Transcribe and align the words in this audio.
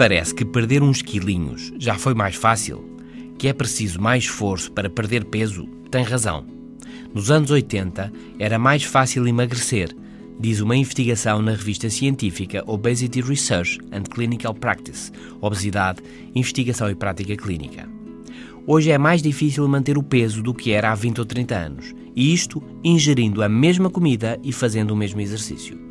parece 0.00 0.34
que 0.34 0.44
perder 0.44 0.82
uns 0.82 1.00
quilinhos 1.00 1.72
já 1.78 1.94
foi 1.94 2.12
mais 2.12 2.34
fácil, 2.34 2.84
que 3.38 3.46
é 3.46 3.52
preciso 3.52 4.00
mais 4.00 4.24
esforço 4.24 4.72
para 4.72 4.90
perder 4.90 5.24
peso, 5.26 5.64
tem 5.92 6.02
razão. 6.02 6.44
Nos 7.14 7.30
anos 7.30 7.52
80 7.52 8.12
era 8.36 8.58
mais 8.58 8.82
fácil 8.82 9.28
emagrecer, 9.28 9.94
diz 10.40 10.60
uma 10.60 10.76
investigação 10.76 11.40
na 11.40 11.52
revista 11.52 11.88
científica 11.88 12.64
Obesity 12.66 13.20
Research 13.20 13.78
and 13.92 14.02
Clinical 14.12 14.54
Practice, 14.54 15.12
Obesidade, 15.40 16.02
Investigação 16.34 16.90
e 16.90 16.96
Prática 16.96 17.36
Clínica. 17.36 17.88
Hoje 18.66 18.90
é 18.90 18.98
mais 18.98 19.22
difícil 19.22 19.68
manter 19.68 19.96
o 19.96 20.02
peso 20.02 20.42
do 20.42 20.52
que 20.52 20.72
era 20.72 20.90
há 20.90 20.96
20 20.96 21.20
ou 21.20 21.24
30 21.24 21.54
anos, 21.54 21.94
e 22.16 22.34
isto 22.34 22.60
ingerindo 22.82 23.40
a 23.40 23.48
mesma 23.48 23.88
comida 23.88 24.36
e 24.42 24.52
fazendo 24.52 24.90
o 24.90 24.96
mesmo 24.96 25.20
exercício 25.20 25.89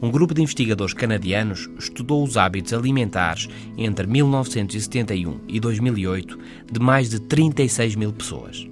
um 0.00 0.10
grupo 0.10 0.32
de 0.32 0.42
investigadores 0.42 0.94
canadianos 0.94 1.68
estudou 1.78 2.22
os 2.22 2.36
hábitos 2.36 2.72
alimentares 2.72 3.48
entre 3.76 4.06
1971 4.06 5.40
e 5.48 5.58
2008 5.58 6.38
de 6.70 6.80
mais 6.80 7.10
de 7.10 7.20
36 7.20 7.96
mil 7.96 8.12
pessoas. 8.12 8.68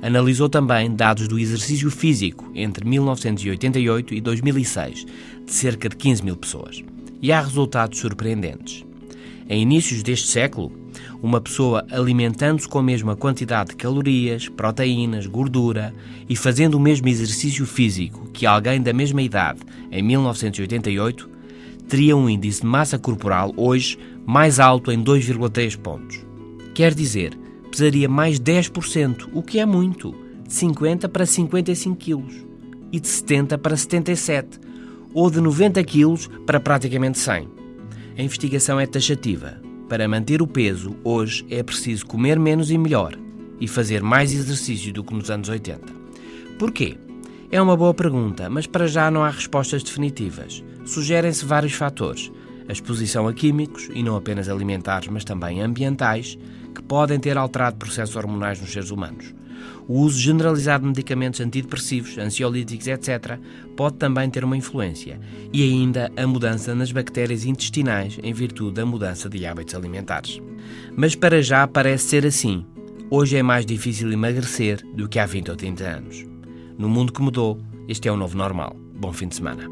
Analisou 0.00 0.48
também 0.48 0.94
dados 0.94 1.28
do 1.28 1.38
exercício 1.38 1.90
físico 1.90 2.50
entre 2.54 2.88
1988 2.88 4.14
e 4.14 4.20
2006, 4.20 5.06
de 5.44 5.52
cerca 5.52 5.88
de 5.88 5.96
15 5.96 6.24
mil 6.24 6.36
pessoas. 6.36 6.82
E 7.20 7.30
há 7.30 7.40
resultados 7.40 7.98
surpreendentes. 7.98 8.84
Em 9.48 9.62
inícios 9.62 10.02
deste 10.02 10.28
século, 10.28 10.72
uma 11.22 11.40
pessoa 11.40 11.86
alimentando-se 11.90 12.66
com 12.66 12.78
a 12.78 12.82
mesma 12.82 13.14
quantidade 13.14 13.70
de 13.70 13.76
calorias, 13.76 14.48
proteínas, 14.48 15.26
gordura 15.26 15.94
e 16.28 16.34
fazendo 16.34 16.74
o 16.74 16.80
mesmo 16.80 17.08
exercício 17.08 17.64
físico 17.66 18.28
que 18.32 18.46
alguém 18.46 18.80
da 18.80 18.92
mesma 18.92 19.22
idade 19.22 19.60
em 19.92 20.02
1988, 20.02 21.30
teria 21.86 22.16
um 22.16 22.28
índice 22.28 22.62
de 22.62 22.66
massa 22.66 22.98
corporal 22.98 23.52
hoje 23.56 23.98
mais 24.26 24.58
alto 24.58 24.90
em 24.90 25.02
2,3 25.04 25.76
pontos. 25.76 26.24
Quer 26.74 26.94
dizer, 26.94 27.38
pesaria 27.70 28.08
mais 28.08 28.40
10%, 28.40 29.28
o 29.32 29.42
que 29.42 29.58
é 29.58 29.66
muito, 29.66 30.14
de 30.46 30.54
50 30.54 31.08
para 31.08 31.26
55 31.26 31.96
quilos, 31.96 32.34
e 32.90 32.98
de 32.98 33.08
70 33.08 33.58
para 33.58 33.76
77, 33.76 34.58
ou 35.12 35.30
de 35.30 35.40
90 35.40 35.84
quilos 35.84 36.28
para 36.46 36.58
praticamente 36.58 37.18
100. 37.18 37.48
A 38.16 38.22
investigação 38.22 38.80
é 38.80 38.86
taxativa. 38.86 39.60
Para 39.88 40.08
manter 40.08 40.40
o 40.40 40.46
peso, 40.46 40.96
hoje 41.04 41.44
é 41.50 41.62
preciso 41.62 42.06
comer 42.06 42.38
menos 42.38 42.70
e 42.70 42.78
melhor 42.78 43.18
e 43.60 43.68
fazer 43.68 44.02
mais 44.02 44.32
exercício 44.32 44.92
do 44.92 45.04
que 45.04 45.14
nos 45.14 45.30
anos 45.30 45.48
80. 45.48 45.80
Porquê? 46.58 46.96
É 47.54 47.60
uma 47.60 47.76
boa 47.76 47.92
pergunta, 47.92 48.48
mas 48.48 48.66
para 48.66 48.86
já 48.86 49.10
não 49.10 49.22
há 49.22 49.28
respostas 49.28 49.82
definitivas. 49.82 50.64
Sugerem-se 50.86 51.44
vários 51.44 51.74
fatores. 51.74 52.32
A 52.66 52.72
exposição 52.72 53.28
a 53.28 53.34
químicos, 53.34 53.90
e 53.92 54.02
não 54.02 54.16
apenas 54.16 54.48
alimentares, 54.48 55.08
mas 55.08 55.22
também 55.22 55.60
ambientais, 55.60 56.38
que 56.74 56.82
podem 56.82 57.20
ter 57.20 57.36
alterado 57.36 57.76
processos 57.76 58.16
hormonais 58.16 58.58
nos 58.58 58.72
seres 58.72 58.90
humanos. 58.90 59.34
O 59.86 59.98
uso 59.98 60.18
generalizado 60.18 60.84
de 60.84 60.88
medicamentos 60.88 61.42
antidepressivos, 61.42 62.16
ansiolíticos, 62.16 62.86
etc., 62.86 63.38
pode 63.76 63.96
também 63.96 64.30
ter 64.30 64.46
uma 64.46 64.56
influência. 64.56 65.20
E 65.52 65.62
ainda 65.62 66.10
a 66.16 66.26
mudança 66.26 66.74
nas 66.74 66.90
bactérias 66.90 67.44
intestinais 67.44 68.18
em 68.22 68.32
virtude 68.32 68.76
da 68.76 68.86
mudança 68.86 69.28
de 69.28 69.44
hábitos 69.44 69.74
alimentares. 69.74 70.40
Mas 70.96 71.14
para 71.14 71.42
já 71.42 71.68
parece 71.68 72.06
ser 72.06 72.24
assim. 72.24 72.64
Hoje 73.10 73.36
é 73.36 73.42
mais 73.42 73.66
difícil 73.66 74.10
emagrecer 74.10 74.82
do 74.94 75.06
que 75.06 75.18
há 75.18 75.26
20 75.26 75.50
ou 75.50 75.56
30 75.56 75.84
anos. 75.84 76.31
No 76.78 76.88
mundo 76.88 77.12
que 77.12 77.22
mudou, 77.22 77.58
este 77.88 78.08
é 78.08 78.12
o 78.12 78.16
novo 78.16 78.36
normal. 78.36 78.76
Bom 78.94 79.12
fim 79.12 79.28
de 79.28 79.36
semana. 79.36 79.64